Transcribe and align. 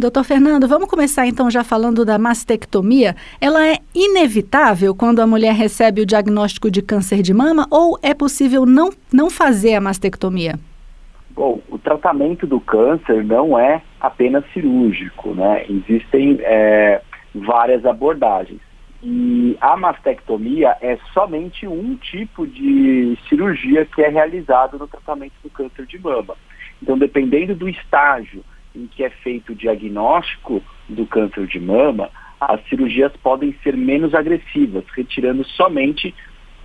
Doutor 0.00 0.24
Fernando, 0.24 0.66
vamos 0.66 0.88
começar 0.88 1.26
então 1.26 1.50
já 1.50 1.62
falando 1.62 2.06
da 2.06 2.18
mastectomia. 2.18 3.14
Ela 3.38 3.66
é 3.66 3.76
inevitável 3.94 4.94
quando 4.94 5.20
a 5.20 5.26
mulher 5.26 5.52
recebe 5.52 6.00
o 6.00 6.06
diagnóstico 6.06 6.70
de 6.70 6.80
câncer 6.80 7.20
de 7.20 7.34
mama 7.34 7.66
ou 7.70 7.98
é 8.02 8.14
possível 8.14 8.64
não, 8.64 8.88
não 9.12 9.28
fazer 9.28 9.74
a 9.74 9.80
mastectomia? 9.80 10.54
Bom, 11.32 11.60
o 11.68 11.78
tratamento 11.78 12.46
do 12.46 12.58
câncer 12.58 13.22
não 13.22 13.58
é 13.58 13.82
apenas 14.00 14.42
cirúrgico, 14.54 15.34
né? 15.34 15.66
Existem 15.68 16.38
é, 16.40 17.02
várias 17.34 17.84
abordagens. 17.84 18.60
E 19.02 19.54
a 19.60 19.76
mastectomia 19.76 20.78
é 20.80 20.96
somente 21.12 21.66
um 21.66 21.94
tipo 21.96 22.46
de 22.46 23.18
cirurgia 23.28 23.84
que 23.84 24.00
é 24.00 24.08
realizado 24.08 24.78
no 24.78 24.88
tratamento 24.88 25.34
do 25.44 25.50
câncer 25.50 25.84
de 25.84 25.98
mama. 25.98 26.34
Então, 26.82 26.96
dependendo 26.96 27.54
do 27.54 27.68
estágio 27.68 28.42
em 28.74 28.86
que 28.86 29.04
é 29.04 29.10
feito 29.10 29.52
o 29.52 29.54
diagnóstico 29.54 30.62
do 30.88 31.06
câncer 31.06 31.46
de 31.46 31.58
mama, 31.58 32.10
as 32.40 32.60
cirurgias 32.68 33.12
podem 33.22 33.54
ser 33.62 33.76
menos 33.76 34.14
agressivas, 34.14 34.84
retirando 34.96 35.44
somente 35.44 36.14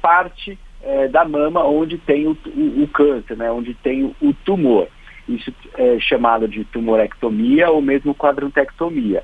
parte 0.01 0.57
é, 0.81 1.07
da 1.07 1.25
mama 1.25 1.65
onde 1.65 1.97
tem 1.97 2.27
o, 2.27 2.37
o, 2.45 2.83
o 2.83 2.87
câncer, 2.87 3.35
né, 3.35 3.51
onde 3.51 3.73
tem 3.73 4.03
o, 4.03 4.15
o, 4.21 4.33
tumor. 4.33 4.87
Isso 5.27 5.53
é 5.73 5.99
chamado 5.99 6.47
de 6.47 6.63
tumorectomia 6.65 7.69
ou 7.71 7.81
mesmo 7.81 8.13
quadrantectomia. 8.13 9.23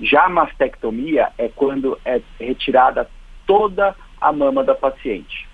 Já 0.00 0.26
a 0.26 0.28
mastectomia 0.28 1.30
é 1.38 1.48
quando 1.48 1.98
é 2.04 2.20
retirada 2.38 3.08
toda 3.46 3.96
a 4.20 4.32
mama 4.32 4.62
da 4.62 4.74
paciente. 4.74 5.47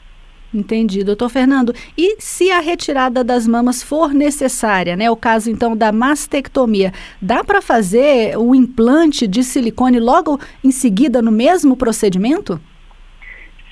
Entendi, 0.54 1.02
doutor 1.02 1.28
Fernando. 1.28 1.74
E 1.98 2.16
se 2.20 2.50
a 2.52 2.60
retirada 2.60 3.24
das 3.24 3.46
mamas 3.46 3.82
for 3.82 4.14
necessária, 4.14 4.96
né? 4.96 5.10
O 5.10 5.16
caso 5.16 5.50
então 5.50 5.76
da 5.76 5.90
mastectomia, 5.90 6.92
dá 7.20 7.42
para 7.42 7.60
fazer 7.60 8.38
o 8.38 8.54
implante 8.54 9.26
de 9.26 9.42
silicone 9.42 9.98
logo 9.98 10.38
em 10.62 10.70
seguida 10.70 11.20
no 11.20 11.32
mesmo 11.32 11.76
procedimento? 11.76 12.60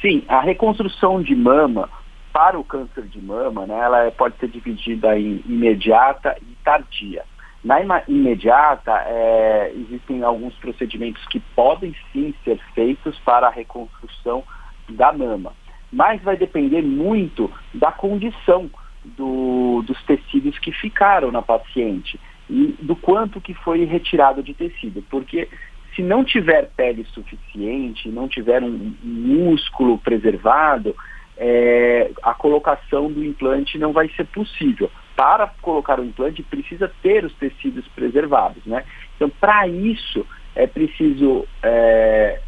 Sim, 0.01 0.25
a 0.27 0.41
reconstrução 0.41 1.23
de 1.23 1.37
mama 1.37 1.89
para 2.33 2.59
o 2.59 2.65
câncer 2.65 3.05
de 3.05 3.21
mama, 3.21 3.67
né, 3.67 3.79
ela 3.79 4.05
é, 4.05 4.11
pode 4.11 4.37
ser 4.39 4.49
dividida 4.49 5.17
em 5.19 5.43
imediata 5.47 6.35
e 6.41 6.57
tardia. 6.65 7.23
Na 7.63 7.79
imediata, 8.09 8.91
é, 9.07 9.73
existem 9.77 10.25
alguns 10.25 10.55
procedimentos 10.57 11.25
que 11.27 11.39
podem 11.55 11.95
sim 12.13 12.35
ser 12.43 12.59
feitos 12.75 13.17
para 13.21 13.47
a 13.47 13.51
reconstrução 13.51 14.43
da 14.89 15.13
mama 15.13 15.53
mas 15.93 16.23
vai 16.23 16.37
depender 16.37 16.83
muito 16.83 17.51
da 17.75 17.93
condição 17.93 18.71
do, 19.05 19.83
dos 19.87 20.03
tecidos 20.05 20.59
que 20.59 20.73
ficaram 20.73 21.31
na 21.31 21.43
paciente 21.43 22.19
e 22.49 22.75
do 22.81 22.97
quanto 22.97 23.41
que 23.41 23.55
foi 23.55 23.85
retirado 23.85 24.43
de 24.43 24.55
tecido, 24.55 25.03
porque 25.11 25.49
se 25.95 26.03
não 26.03 26.25
tiver 26.25 26.71
pele 26.77 27.05
suficiente, 27.13 28.09
não 28.09 28.27
tiver 28.27 28.63
um 28.63 28.95
músculo 29.03 29.99
preservado, 29.99 30.97
é, 31.37 32.11
a 32.23 32.35
colocação 32.35 33.11
do 33.11 33.25
implante 33.25 33.79
não 33.79 33.93
vai 33.93 34.09
ser 34.11 34.25
possível. 34.27 34.91
Para 35.17 35.49
colocar 35.61 36.01
o 36.01 36.05
implante, 36.05 36.43
precisa 36.43 36.91
ter 37.03 37.25
os 37.25 37.35
tecidos 37.35 37.87
preservados, 37.89 38.65
né? 38.65 38.85
Então, 39.17 39.29
para 39.29 39.69
isso, 39.69 40.27
é 40.55 40.67
preciso 40.67 41.47
é, 41.63 42.41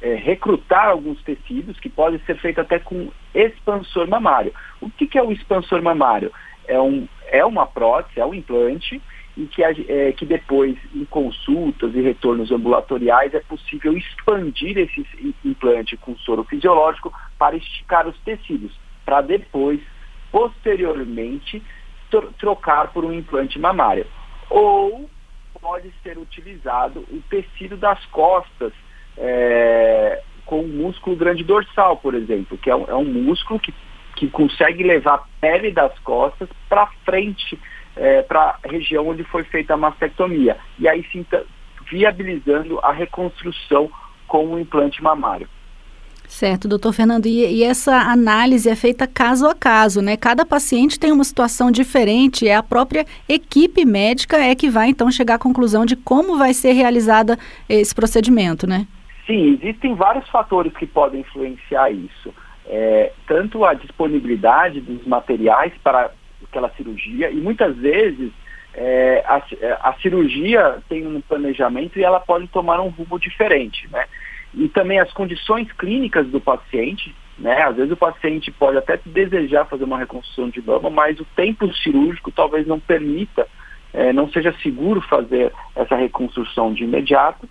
é, 0.00 0.14
recrutar 0.14 0.88
alguns 0.88 1.20
tecidos, 1.22 1.78
que 1.80 1.88
pode 1.88 2.18
ser 2.24 2.36
feito 2.38 2.60
até 2.60 2.78
com 2.78 3.10
expansor 3.34 4.08
mamário. 4.08 4.52
O 4.80 4.90
que, 4.90 5.06
que 5.06 5.18
é 5.18 5.22
o 5.22 5.32
expansor 5.32 5.82
mamário? 5.82 6.32
É, 6.66 6.80
um, 6.80 7.08
é 7.26 7.44
uma 7.44 7.66
prótese, 7.66 8.20
é 8.20 8.26
um 8.26 8.34
implante, 8.34 9.00
e 9.36 9.46
que, 9.46 9.62
é, 9.62 10.12
que 10.12 10.26
depois, 10.26 10.76
em 10.94 11.04
consultas 11.04 11.94
e 11.94 12.00
retornos 12.00 12.50
ambulatoriais, 12.50 13.32
é 13.34 13.40
possível 13.40 13.96
expandir 13.96 14.76
esse 14.76 15.06
implante 15.44 15.96
com 15.96 16.16
soro 16.18 16.42
fisiológico 16.44 17.12
para 17.38 17.56
esticar 17.56 18.06
os 18.08 18.18
tecidos, 18.20 18.72
para 19.04 19.20
depois, 19.20 19.80
posteriormente, 20.32 21.62
trocar 22.38 22.92
por 22.92 23.04
um 23.04 23.12
implante 23.12 23.58
mamário. 23.58 24.06
Ou 24.50 25.08
pode 25.60 25.92
ser 26.02 26.18
utilizado 26.18 27.00
o 27.10 27.22
tecido 27.28 27.76
das 27.76 28.04
costas 28.06 28.72
é, 29.18 30.22
com 30.46 30.60
o 30.60 30.68
músculo 30.68 31.16
grande 31.16 31.44
dorsal, 31.44 31.96
por 31.96 32.14
exemplo, 32.14 32.56
que 32.56 32.70
é 32.70 32.76
um, 32.76 32.84
é 32.88 32.94
um 32.94 33.04
músculo 33.04 33.60
que, 33.60 33.74
que 34.16 34.28
consegue 34.28 34.82
levar 34.82 35.14
a 35.14 35.24
pele 35.40 35.70
das 35.70 35.96
costas 36.00 36.48
para 36.68 36.86
frente, 37.04 37.58
é, 37.96 38.22
para 38.22 38.58
a 38.64 38.68
região 38.68 39.08
onde 39.08 39.24
foi 39.24 39.44
feita 39.44 39.74
a 39.74 39.76
mastectomia. 39.76 40.56
E 40.78 40.88
aí 40.88 41.04
sim, 41.12 41.22
tá 41.24 41.42
viabilizando 41.90 42.78
a 42.80 42.92
reconstrução 42.92 43.90
com 44.26 44.46
o 44.46 44.58
implante 44.58 45.02
mamário. 45.02 45.48
Certo, 46.28 46.68
doutor 46.68 46.92
Fernando, 46.92 47.24
e, 47.24 47.40
e, 47.40 47.64
essa 47.64 47.96
análise 47.96 48.68
é 48.68 48.76
feita 48.76 49.06
caso 49.06 49.46
a 49.46 49.54
caso, 49.54 50.02
né? 50.02 50.14
Cada 50.14 50.44
paciente 50.44 51.00
tem 51.00 51.10
uma 51.10 51.24
situação 51.24 51.70
diferente, 51.70 52.46
é 52.46 52.54
a 52.54 52.62
própria 52.62 53.06
equipe 53.26 53.82
médica 53.86 54.36
é 54.36 54.54
que 54.54 54.68
vai 54.68 54.90
então 54.90 55.10
chegar 55.10 55.36
à 55.36 55.38
conclusão 55.38 55.86
de 55.86 55.96
como 55.96 56.36
vai 56.36 56.52
ser 56.52 56.72
realizada 56.72 57.38
esse 57.66 57.94
procedimento, 57.94 58.66
né? 58.66 58.86
Sim, 59.28 59.58
existem 59.60 59.94
vários 59.94 60.26
fatores 60.30 60.72
que 60.72 60.86
podem 60.86 61.20
influenciar 61.20 61.90
isso. 61.90 62.34
É, 62.66 63.12
tanto 63.26 63.62
a 63.62 63.74
disponibilidade 63.74 64.80
dos 64.80 65.06
materiais 65.06 65.72
para 65.84 66.10
aquela 66.42 66.70
cirurgia, 66.70 67.30
e 67.30 67.36
muitas 67.36 67.76
vezes 67.76 68.32
é, 68.72 69.22
a, 69.26 69.42
a, 69.82 69.92
cirurgia 70.00 70.78
tem 70.88 71.06
um 71.06 71.20
planejamento 71.20 71.98
e 71.98 72.04
ela 72.04 72.20
pode 72.20 72.46
tomar 72.48 72.80
um 72.80 72.88
rumo 72.88 73.18
diferente, 73.18 73.86
né? 73.92 74.06
E 74.54 74.66
também 74.68 74.98
as 74.98 75.12
condições 75.12 75.70
clínicas 75.72 76.26
do 76.28 76.40
paciente, 76.40 77.14
né? 77.38 77.64
Às 77.64 77.76
vezes 77.76 77.92
o 77.92 77.96
paciente 77.96 78.50
pode 78.50 78.78
até 78.78 78.98
desejar 79.04 79.66
fazer 79.66 79.84
uma 79.84 79.98
reconstrução 79.98 80.48
de 80.48 80.62
mama, 80.62 80.88
mas 80.88 81.20
o 81.20 81.26
tempo 81.36 81.70
cirúrgico 81.74 82.30
talvez 82.30 82.66
não 82.66 82.80
permita, 82.80 83.46
é, 83.92 84.10
não 84.10 84.30
seja 84.30 84.54
seguro 84.62 85.02
fazer 85.02 85.52
essa 85.76 85.96
reconstrução 85.96 86.72
de 86.72 86.84
imediato. 86.84 87.46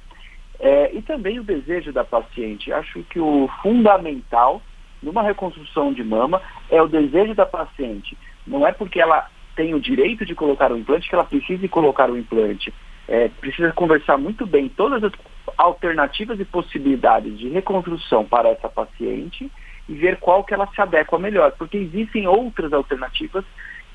É, 0.59 0.95
e 0.95 1.01
também 1.01 1.39
o 1.39 1.43
desejo 1.43 1.91
da 1.91 2.03
paciente. 2.03 2.71
Acho 2.71 3.03
que 3.03 3.19
o 3.19 3.49
fundamental 3.61 4.61
numa 5.01 5.21
reconstrução 5.21 5.93
de 5.93 6.03
mama 6.03 6.41
é 6.69 6.81
o 6.81 6.87
desejo 6.87 7.35
da 7.35 7.45
paciente. 7.45 8.17
Não 8.45 8.65
é 8.65 8.71
porque 8.71 8.99
ela 8.99 9.27
tem 9.55 9.73
o 9.73 9.79
direito 9.79 10.25
de 10.25 10.35
colocar 10.35 10.71
o 10.71 10.77
implante 10.77 11.09
que 11.09 11.15
ela 11.15 11.23
precise 11.23 11.67
colocar 11.67 12.09
o 12.09 12.17
implante. 12.17 12.73
É, 13.07 13.29
precisa 13.29 13.71
conversar 13.71 14.17
muito 14.17 14.45
bem 14.45 14.67
todas 14.67 15.03
as 15.03 15.13
alternativas 15.57 16.39
e 16.39 16.45
possibilidades 16.45 17.37
de 17.39 17.49
reconstrução 17.49 18.25
para 18.25 18.49
essa 18.49 18.67
paciente 18.67 19.49
e 19.87 19.93
ver 19.93 20.17
qual 20.17 20.43
que 20.43 20.53
ela 20.53 20.67
se 20.67 20.81
adequa 20.81 21.17
melhor, 21.17 21.53
porque 21.53 21.77
existem 21.77 22.27
outras 22.27 22.73
alternativas 22.73 23.45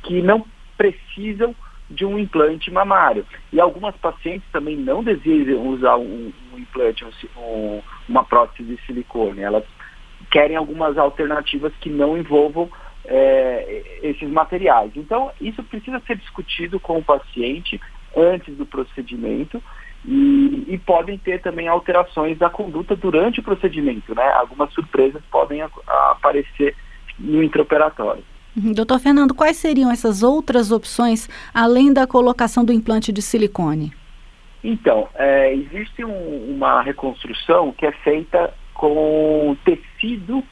que 0.02 0.22
não 0.22 0.46
precisam 0.76 1.54
de 1.90 2.04
um 2.06 2.18
implante 2.18 2.70
mamário. 2.70 3.26
E 3.52 3.60
algumas 3.60 3.94
pacientes 3.96 4.48
também 4.50 4.76
não 4.76 5.04
desejam 5.04 5.68
usar 5.68 5.96
um, 5.96 6.32
um 6.52 6.58
implante, 6.58 7.04
um, 7.36 7.80
uma 8.08 8.24
prótese 8.24 8.64
de 8.64 8.86
silicone. 8.86 9.40
Elas 9.40 9.64
querem 10.30 10.56
algumas 10.56 10.96
alternativas 10.96 11.72
que 11.80 11.90
não 11.90 12.16
envolvam 12.16 12.70
é, 13.04 14.00
esses 14.02 14.28
materiais. 14.30 14.92
Então, 14.96 15.30
isso 15.40 15.62
precisa 15.64 16.00
ser 16.06 16.16
discutido 16.16 16.78
com 16.78 16.98
o 16.98 17.04
paciente 17.04 17.80
antes 18.16 18.56
do 18.56 18.66
procedimento 18.66 19.62
e, 20.04 20.64
e, 20.68 20.78
podem 20.78 21.16
ter 21.16 21.40
também 21.40 21.68
alterações 21.68 22.38
da 22.38 22.50
conduta 22.50 22.96
durante 22.96 23.40
o 23.40 23.42
procedimento, 23.42 24.14
né? 24.14 24.32
Algumas 24.32 24.72
surpresas 24.72 25.22
podem 25.30 25.62
a, 25.62 25.70
a 25.86 26.10
aparecer 26.12 26.74
no 27.18 27.42
intraoperatório. 27.42 28.24
Uhum. 28.56 28.72
Doutor 28.72 28.98
Fernando, 28.98 29.34
quais 29.34 29.56
seriam 29.56 29.90
essas 29.90 30.22
outras 30.22 30.72
opções 30.72 31.28
além 31.54 31.92
da 31.92 32.06
colocação 32.06 32.64
do 32.64 32.72
implante 32.72 33.12
de 33.12 33.22
silicone? 33.22 33.92
Então, 34.62 35.08
é, 35.14 35.52
existe 35.52 36.04
um, 36.04 36.54
uma 36.54 36.82
reconstrução 36.82 37.72
que 37.72 37.86
é 37.86 37.92
feita 37.92 38.54
com 38.74 39.56
tecido 39.64 40.42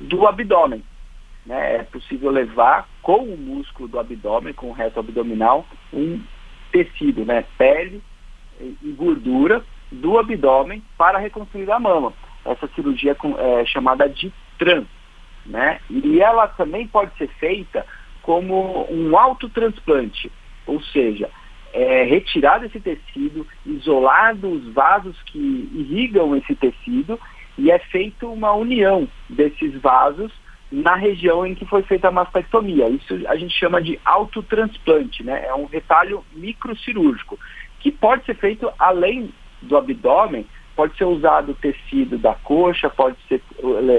do 0.00 0.26
abdômen. 0.26 0.82
Né? 1.46 1.76
É 1.76 1.82
possível 1.82 2.30
levar 2.30 2.88
com 3.02 3.24
o 3.24 3.36
músculo 3.36 3.88
do 3.88 3.98
abdômen, 3.98 4.52
com 4.54 4.70
o 4.70 4.72
reto 4.72 5.00
abdominal, 5.00 5.66
um 5.92 6.20
tecido, 6.70 7.24
né? 7.24 7.44
pele 7.56 8.02
e 8.60 8.92
gordura 8.92 9.64
do 9.90 10.18
abdômen 10.18 10.82
para 10.98 11.18
reconstruir 11.18 11.70
a 11.70 11.78
mama. 11.78 12.12
Essa 12.44 12.68
cirurgia 12.68 13.16
é, 13.38 13.64
chamada 13.64 14.08
de 14.08 14.32
TRAN 14.58 14.84
né? 15.46 15.80
E 15.90 16.20
ela 16.20 16.48
também 16.48 16.86
pode 16.86 17.16
ser 17.16 17.28
feita 17.38 17.86
como 18.22 18.86
um 18.90 19.16
autotransplante, 19.16 20.32
ou 20.66 20.80
seja, 20.82 21.30
é, 21.74 22.04
retirado 22.04 22.64
esse 22.64 22.78
tecido, 22.78 23.44
isolado 23.66 24.48
os 24.48 24.72
vasos 24.72 25.20
que 25.24 25.68
irrigam 25.74 26.36
esse 26.36 26.54
tecido 26.54 27.18
e 27.58 27.70
é 27.70 27.78
feita 27.78 28.26
uma 28.26 28.52
união 28.52 29.08
desses 29.28 29.74
vasos 29.80 30.32
na 30.70 30.94
região 30.94 31.44
em 31.44 31.54
que 31.54 31.66
foi 31.66 31.82
feita 31.82 32.08
a 32.08 32.12
mastectomia. 32.12 32.88
Isso 32.88 33.14
a 33.28 33.36
gente 33.36 33.52
chama 33.58 33.82
de 33.82 33.98
autotransplante, 34.04 35.24
né? 35.24 35.44
É 35.46 35.54
um 35.54 35.66
retalho 35.66 36.24
microcirúrgico 36.32 37.38
que 37.80 37.90
pode 37.90 38.24
ser 38.24 38.36
feito 38.36 38.70
além 38.78 39.32
do 39.60 39.76
abdômen, 39.76 40.46
pode 40.76 40.96
ser 40.96 41.04
usado 41.04 41.54
tecido 41.54 42.18
da 42.18 42.34
coxa, 42.34 42.88
pode 42.88 43.16
ser 43.28 43.42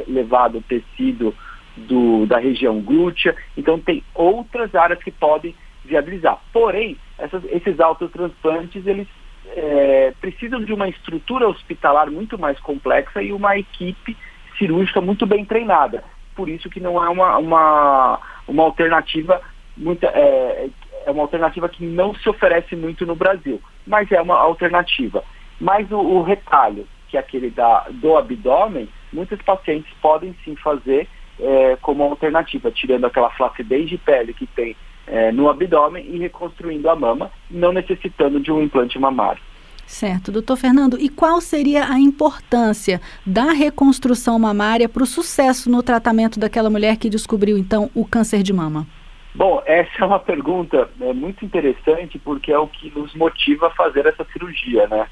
levado 0.07 0.59
o 0.59 0.61
tecido 0.61 1.35
do, 1.75 2.25
da 2.25 2.37
região 2.37 2.79
glútea, 2.79 3.35
então 3.57 3.77
tem 3.79 4.01
outras 4.13 4.73
áreas 4.73 5.03
que 5.03 5.11
podem 5.11 5.53
viabilizar. 5.85 6.39
Porém, 6.51 6.97
essas, 7.17 7.43
esses 7.45 7.79
autotransplantes, 7.79 8.85
eles 8.85 9.07
é, 9.47 10.13
precisam 10.19 10.63
de 10.63 10.73
uma 10.73 10.89
estrutura 10.89 11.47
hospitalar 11.47 12.09
muito 12.09 12.37
mais 12.37 12.59
complexa 12.59 13.21
e 13.21 13.31
uma 13.31 13.57
equipe 13.57 14.17
cirúrgica 14.57 14.99
muito 14.99 15.25
bem 15.25 15.45
treinada. 15.45 16.03
Por 16.35 16.49
isso 16.49 16.69
que 16.69 16.79
não 16.79 17.01
é 17.03 17.09
uma, 17.09 17.37
uma, 17.37 18.19
uma 18.47 18.63
alternativa 18.63 19.41
muito, 19.77 20.03
é, 20.05 20.69
é 21.05 21.11
uma 21.11 21.23
alternativa 21.23 21.69
que 21.69 21.85
não 21.85 22.13
se 22.15 22.27
oferece 22.27 22.75
muito 22.75 23.05
no 23.05 23.15
Brasil, 23.15 23.61
mas 23.85 24.11
é 24.11 24.21
uma 24.21 24.37
alternativa. 24.37 25.23
Mas 25.59 25.89
o, 25.91 25.97
o 25.97 26.23
retalho, 26.23 26.87
que 27.07 27.17
é 27.17 27.19
aquele 27.19 27.49
da, 27.49 27.85
do 27.89 28.17
abdômen, 28.17 28.89
muitos 29.13 29.41
pacientes 29.41 29.91
podem 30.01 30.35
sim 30.43 30.55
fazer 30.55 31.07
é, 31.39 31.77
como 31.81 32.03
alternativa, 32.03 32.71
tirando 32.71 33.05
aquela 33.05 33.29
flacidez 33.31 33.89
de 33.89 33.97
pele 33.97 34.33
que 34.33 34.47
tem 34.47 34.75
é, 35.07 35.31
no 35.31 35.49
abdômen 35.49 36.05
e 36.07 36.17
reconstruindo 36.17 36.89
a 36.89 36.95
mama, 36.95 37.31
não 37.49 37.71
necessitando 37.71 38.39
de 38.39 38.51
um 38.51 38.61
implante 38.61 38.97
mamário. 38.97 39.41
Certo, 39.85 40.31
doutor 40.31 40.57
Fernando, 40.57 40.99
e 40.99 41.09
qual 41.09 41.39
seria 41.39 41.87
a 41.87 41.99
importância 41.99 42.99
da 43.25 43.51
reconstrução 43.51 44.39
mamária 44.39 44.89
para 44.89 45.03
o 45.03 45.05
sucesso 45.05 45.69
no 45.69 45.83
tratamento 45.83 46.39
daquela 46.39 46.71
mulher 46.71 46.97
que 46.97 47.09
descobriu 47.09 47.55
então 47.57 47.89
o 47.93 48.03
câncer 48.03 48.41
de 48.41 48.51
mama? 48.51 48.87
Bom, 49.35 49.61
essa 49.65 49.91
é 49.99 50.05
uma 50.05 50.19
pergunta 50.19 50.89
é, 50.99 51.13
muito 51.13 51.45
interessante 51.45 52.17
porque 52.17 52.51
é 52.51 52.57
o 52.57 52.67
que 52.67 52.91
nos 52.97 53.13
motiva 53.13 53.67
a 53.67 53.71
fazer 53.71 54.05
essa 54.07 54.25
cirurgia, 54.31 54.87
né? 54.87 55.07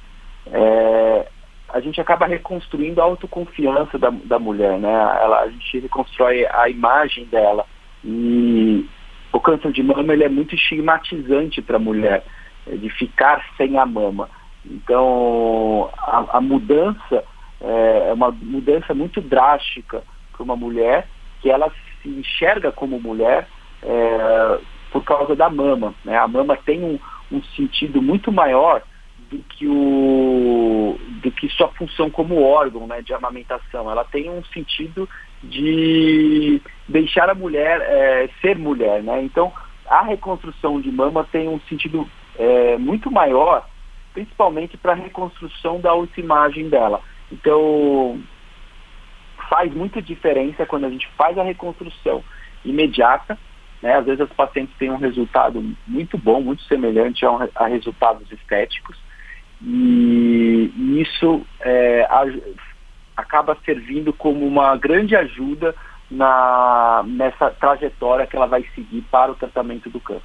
É, 0.48 1.28
a 1.70 1.80
gente 1.80 2.00
acaba 2.00 2.26
reconstruindo 2.26 3.02
a 3.02 3.04
autoconfiança 3.04 4.00
da, 4.00 4.10
da 4.10 4.40
mulher, 4.40 4.80
né? 4.80 4.90
Ela, 4.90 5.42
a 5.42 5.50
gente 5.50 5.80
reconstrói 5.80 6.46
a 6.48 6.70
imagem 6.70 7.26
dela 7.26 7.66
e 8.04 8.63
câncer 9.44 9.72
de 9.72 9.84
mama 9.84 10.14
ele 10.14 10.24
é 10.24 10.30
muito 10.30 10.56
estigmatizante 10.56 11.62
para 11.62 11.76
a 11.76 11.80
mulher, 11.80 12.24
é, 12.66 12.76
de 12.76 12.90
ficar 12.90 13.46
sem 13.58 13.78
a 13.78 13.86
mama. 13.86 14.30
Então, 14.66 15.90
a, 15.98 16.38
a 16.38 16.42
mudança 16.42 17.24
é, 17.62 18.10
é 18.10 18.14
uma 18.14 18.32
mudança 18.32 18.94
muito 18.94 19.22
drástica 19.22 20.04
para 20.32 20.44
uma 20.44 20.56
mulher 20.56 21.08
que 21.42 21.50
ela 21.50 21.72
se 22.02 22.10
enxerga 22.10 22.72
como 22.72 23.00
mulher 23.00 23.48
é, 23.82 24.60
por 24.92 25.04
causa 25.04 25.36
da 25.36 25.50
mama. 25.50 25.94
Né? 26.04 26.18
A 26.18 26.28
mama 26.28 26.58
tem 26.58 26.84
um, 26.84 27.00
um 27.32 27.44
sentido 27.56 28.02
muito 28.02 28.32
maior 28.32 28.82
do 29.30 29.38
que, 29.40 29.68
o, 29.68 29.74
do 31.24 31.32
que 31.32 31.50
sua 31.50 31.70
função 31.70 32.10
como 32.10 32.44
órgão 32.44 32.86
né, 32.86 33.02
de 33.02 33.14
amamentação. 33.14 33.90
Ela 33.90 34.04
tem 34.04 34.30
um 34.30 34.44
sentido 34.46 35.10
de 35.42 36.62
deixar 36.88 37.30
a 37.30 37.36
mulher 37.36 37.82
é, 37.82 38.30
ser 38.42 38.58
mulher. 38.58 39.02
Né? 39.02 39.24
Então, 39.24 39.52
a 39.88 40.02
reconstrução 40.04 40.82
de 40.82 40.92
mama 40.92 41.28
tem 41.32 41.48
um 41.48 41.60
sentido 41.62 42.08
é, 42.38 42.78
muito 42.78 43.10
maior, 43.10 43.68
principalmente 44.14 44.78
para 44.78 44.92
a 44.92 44.96
reconstrução 44.96 45.80
da 45.80 45.92
autoimagem 45.92 46.68
dela. 46.70 47.02
Então, 47.32 48.22
faz 49.50 49.74
muita 49.74 50.02
diferença 50.02 50.66
quando 50.66 50.86
a 50.86 50.90
gente 50.90 51.08
faz 51.18 51.38
a 51.38 51.44
reconstrução 51.44 52.24
imediata, 52.66 53.38
né? 53.82 53.98
Às 53.98 54.06
vezes 54.06 54.22
as 54.22 54.32
pacientes 54.32 54.76
têm 54.78 54.90
um 54.90 54.98
resultado 54.98 55.62
muito 55.86 56.18
bom, 56.18 56.42
muito 56.42 56.64
semelhante 56.64 57.26
a, 57.26 57.32
um, 57.32 57.50
a 57.56 57.68
resultados 57.68 58.32
estéticos, 58.32 58.98
e 59.66 61.02
isso 61.02 61.42
é, 61.62 62.04
a, 62.10 62.26
acaba 63.16 63.58
servindo 63.66 64.12
como 64.12 64.46
uma 64.46 64.76
grande 64.76 65.16
ajuda 65.16 65.74
na, 66.12 67.04
nessa 67.08 67.50
trajetória 67.52 68.28
que 68.28 68.36
ela 68.36 68.46
vai 68.46 68.66
seguir 68.76 69.02
para 69.10 69.32
o 69.32 69.36
tratamento 69.36 69.90
do 69.90 70.00
câncer. 70.00 70.22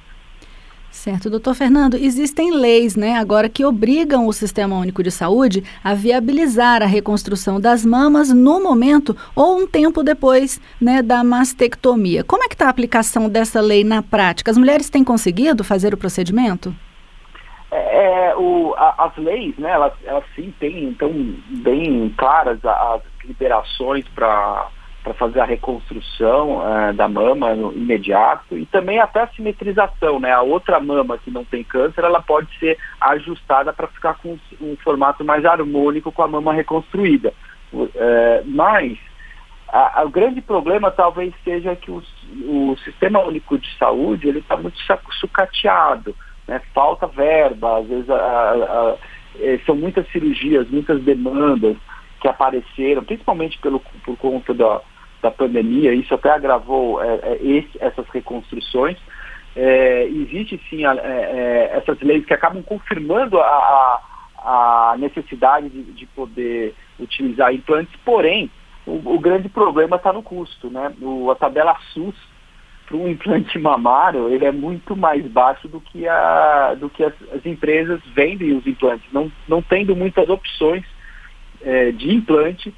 Certo, 0.91 1.29
doutor 1.29 1.53
Fernando, 1.53 1.95
existem 1.95 2.51
leis, 2.51 2.95
né, 2.95 3.15
agora 3.15 3.47
que 3.47 3.63
obrigam 3.63 4.25
o 4.25 4.33
Sistema 4.33 4.75
Único 4.75 5.03
de 5.03 5.11
Saúde 5.11 5.63
a 5.83 5.93
viabilizar 5.93 6.81
a 6.81 6.87
reconstrução 6.87 7.61
das 7.61 7.85
mamas 7.85 8.33
no 8.33 8.61
momento 8.61 9.15
ou 9.35 9.59
um 9.59 9.67
tempo 9.67 10.01
depois, 10.01 10.59
né, 10.81 11.03
da 11.03 11.23
mastectomia. 11.23 12.23
Como 12.23 12.43
é 12.43 12.47
que 12.47 12.55
está 12.55 12.65
a 12.65 12.69
aplicação 12.69 13.29
dessa 13.29 13.61
lei 13.61 13.83
na 13.83 14.01
prática? 14.01 14.49
As 14.49 14.57
mulheres 14.57 14.89
têm 14.89 15.03
conseguido 15.03 15.63
fazer 15.63 15.93
o 15.93 15.97
procedimento? 15.97 16.75
É, 17.71 18.29
é, 18.29 18.35
o, 18.35 18.73
a, 18.75 19.05
as 19.05 19.17
leis, 19.17 19.55
né, 19.57 19.69
elas, 19.69 19.93
elas 20.03 20.23
sim 20.35 20.53
têm 20.59 20.85
então 20.85 21.11
bem 21.63 22.13
claras 22.17 22.63
as 22.65 23.01
liberações 23.23 24.07
para 24.09 24.67
para 25.03 25.13
fazer 25.13 25.39
a 25.39 25.45
reconstrução 25.45 26.57
uh, 26.57 26.93
da 26.93 27.07
mama 27.07 27.55
no 27.55 27.71
imediato 27.71 28.57
e 28.57 28.65
também 28.65 28.99
até 28.99 29.21
a 29.21 29.27
simetrização, 29.29 30.19
né? 30.19 30.31
A 30.31 30.41
outra 30.41 30.77
mama 30.79 31.17
que 31.17 31.31
não 31.31 31.45
tem 31.45 31.63
câncer, 31.63 32.03
ela 32.03 32.21
pode 32.21 32.49
ser 32.59 32.77
ajustada 32.99 33.71
para 33.71 33.87
ficar 33.87 34.15
com 34.15 34.37
um 34.59 34.75
formato 34.83 35.23
mais 35.23 35.45
harmônico 35.45 36.11
com 36.11 36.21
a 36.21 36.27
mama 36.27 36.53
reconstruída. 36.53 37.33
Uh, 37.71 37.89
mas 38.45 38.97
a, 39.69 40.01
a, 40.01 40.03
o 40.03 40.09
grande 40.09 40.41
problema 40.41 40.91
talvez 40.91 41.33
seja 41.43 41.75
que 41.75 41.89
o, 41.91 42.03
sistema 42.83 43.19
único 43.19 43.57
de 43.57 43.77
saúde 43.77 44.27
ele 44.27 44.39
está 44.39 44.57
muito 44.57 44.77
sucateado 45.19 46.15
né? 46.49 46.61
falta 46.73 47.07
verba, 47.07 47.77
às 47.77 47.87
vezes 47.87 48.09
a, 48.09 48.15
a, 48.15 48.95
eh, 49.39 49.59
são 49.65 49.75
muitas 49.75 50.07
cirurgias, 50.11 50.69
muitas 50.69 51.01
demandas 51.03 51.77
que 52.19 52.27
apareceram, 52.27 53.03
principalmente 53.03 53.57
pelo, 53.59 53.79
por 54.03 54.17
conta 54.17 54.53
da, 54.53 54.81
da 55.21 55.31
pandemia, 55.31 55.93
isso 55.93 56.13
até 56.13 56.31
agravou 56.31 57.01
é, 57.01 57.37
esse, 57.41 57.77
essas 57.79 58.07
reconstruções. 58.09 58.97
É, 59.55 60.05
existe 60.05 60.59
sim 60.69 60.85
a, 60.85 60.95
é, 60.95 61.71
essas 61.77 61.99
leis 62.01 62.25
que 62.25 62.33
acabam 62.33 62.61
confirmando 62.63 63.39
a, 63.39 64.01
a, 64.37 64.91
a 64.91 64.97
necessidade 64.97 65.69
de, 65.69 65.83
de, 65.83 66.05
poder 66.07 66.73
utilizar 66.99 67.53
implantes, 67.53 67.93
porém 68.05 68.49
o, 68.85 69.15
o 69.15 69.19
grande 69.19 69.49
problema 69.49 69.97
está 69.97 70.11
no 70.11 70.23
custo. 70.23 70.69
Né? 70.69 70.93
O, 71.01 71.31
a 71.31 71.35
tabela 71.35 71.77
SUS 71.93 72.15
para 72.89 72.97
um 72.97 73.07
implante 73.07 73.59
mamário, 73.59 74.29
ele 74.29 74.45
é 74.45 74.51
muito 74.51 74.95
mais 74.95 75.23
baixo 75.27 75.67
do 75.67 75.79
que, 75.79 76.07
a, 76.07 76.73
do 76.73 76.89
que 76.89 77.03
as, 77.03 77.13
as 77.31 77.45
empresas 77.45 78.01
vendem 78.15 78.57
os 78.57 78.65
implantes, 78.65 79.07
não, 79.13 79.31
não 79.47 79.61
tendo 79.61 79.95
muitas 79.95 80.27
opções 80.27 80.83
é, 81.61 81.91
de 81.91 82.11
implante 82.11 82.73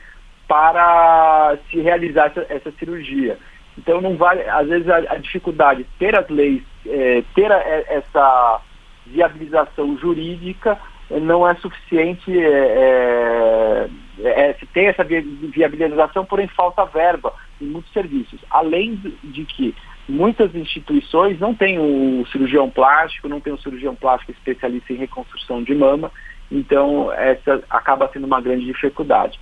para 0.50 1.58
se 1.70 1.80
realizar 1.80 2.25
essa, 2.25 2.46
essa, 2.50 2.72
cirurgia. 2.74 3.38
Então 3.77 4.01
não 4.01 4.18
vale, 4.18 4.41
às 4.41 4.68
vezes 4.68 4.89
a, 4.89 4.98
a 4.98 5.18
dificuldade 5.18 5.86
ter 5.98 6.13
as 6.20 6.27
leis, 6.27 6.62
é, 6.86 7.24
ter 7.34 7.50
a, 7.50 7.58
essa 7.88 8.62
viabilização 9.08 9.98
jurídica 9.98 10.77
não 11.10 11.48
é 11.48 11.56
suficiente 11.56 12.38
é, 12.38 13.88
é, 14.20 14.50
é, 14.50 14.53
se 14.53 14.65
tem 14.68 14.88
essa 14.88 15.03
viabilização, 15.03 16.25
porém 16.25 16.48
falta 16.48 16.86
verba 16.86 17.34
em 17.62 17.65
muitos 17.65 17.91
serviços. 17.91 18.39
Além 18.50 18.96
de 19.24 19.46
que 19.46 19.75
muitas 20.12 20.53
instituições 20.53 21.39
não 21.39 21.56
têm 21.56 21.80
o 21.80 22.25
cirurgião 22.27 22.70
plástico, 22.70 23.30
não 23.30 23.39
tem 23.39 23.53
o 23.53 23.58
cirurgião 23.58 23.96
plástico 23.96 24.32
especialista 24.32 24.91
em 24.91 24.98
reconstrução 24.98 25.63
de 25.63 25.74
mama, 25.74 26.12
então 26.51 27.12
essa 27.13 27.63
acaba 27.70 28.10
sendo 28.12 28.27
uma 28.27 28.41
grande 28.41 28.65
dificuldade. 28.65 29.39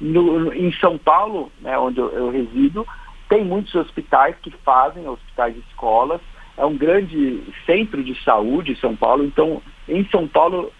No, 0.00 0.52
em 0.54 0.72
São 0.74 0.96
Paulo, 0.96 1.50
né, 1.60 1.76
onde 1.76 1.98
eu, 1.98 2.08
eu 2.10 2.30
resido, 2.30 2.86
tem 3.28 3.44
muitos 3.44 3.74
hospitais 3.74 4.36
que 4.40 4.50
fazem, 4.64 5.08
hospitais 5.08 5.56
e 5.56 5.60
escolas, 5.70 6.20
é 6.56 6.64
um 6.64 6.76
grande 6.76 7.42
centro 7.66 8.04
de 8.04 8.14
saúde 8.22 8.78
São 8.80 8.94
Paulo, 8.94 9.24
então 9.24 9.60
em 9.88 10.04
São 10.08 10.28
Paulo 10.28 10.72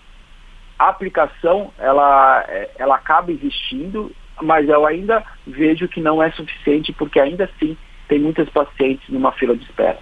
a 0.78 0.88
aplicação 0.88 1.72
ela, 1.78 2.44
ela 2.78 2.94
acaba 2.94 3.32
existindo, 3.32 4.12
mas 4.40 4.68
eu 4.68 4.87
ainda 4.87 5.25
vejo 5.46 5.88
que 5.88 6.00
não 6.00 6.22
é 6.22 6.30
suficiente 6.30 6.92
porque 6.92 7.18
ainda 7.18 7.44
assim 7.44 7.76
tem 8.12 8.21
muitas 8.21 8.47
pacientes 8.50 9.09
numa 9.09 9.33
fila 9.33 9.57
de 9.57 9.64
espera. 9.64 9.99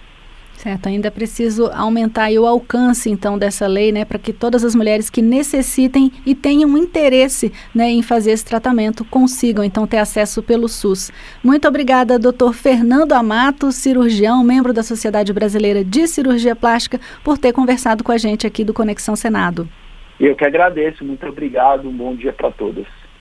Certo, 0.55 0.89
ainda 0.89 1.07
é 1.07 1.11
preciso 1.11 1.71
aumentar 1.73 2.29
o 2.33 2.45
alcance, 2.45 3.09
então, 3.09 3.39
dessa 3.39 3.69
lei, 3.69 3.93
né, 3.93 4.05
para 4.05 4.19
que 4.19 4.33
todas 4.33 4.65
as 4.65 4.75
mulheres 4.75 5.09
que 5.09 5.23
necessitem 5.23 6.13
e 6.27 6.35
tenham 6.35 6.77
interesse, 6.77 7.53
né, 7.73 7.89
em 7.89 8.03
fazer 8.03 8.33
esse 8.33 8.45
tratamento 8.45 9.05
consigam, 9.05 9.65
então, 9.65 9.87
ter 9.87 9.99
acesso 9.99 10.43
pelo 10.43 10.69
SUS. 10.69 11.13
Muito 11.43 11.67
obrigada, 11.69 12.19
doutor 12.19 12.53
Fernando 12.53 13.13
Amato, 13.13 13.71
cirurgião, 13.71 14.43
membro 14.43 14.73
da 14.73 14.83
Sociedade 14.83 15.33
Brasileira 15.33 15.85
de 15.85 16.09
Cirurgia 16.09 16.57
Plástica, 16.57 17.01
por 17.23 17.39
ter 17.39 17.53
conversado 17.53 18.03
com 18.03 18.11
a 18.11 18.19
gente 18.19 18.45
aqui 18.45 18.65
do 18.65 18.75
Conexão 18.75 19.15
Senado. 19.15 19.69
Eu 20.19 20.35
que 20.35 20.45
agradeço, 20.45 21.05
muito 21.05 21.25
obrigado, 21.27 21.89
um 21.89 21.97
bom 21.97 22.15
dia 22.15 22.33
para 22.33 22.51
todos. 22.51 22.87